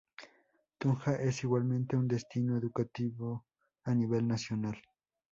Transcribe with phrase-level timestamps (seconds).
[0.79, 3.45] Tunja es igualmente un destino educativo
[3.83, 4.81] a nivel nacional.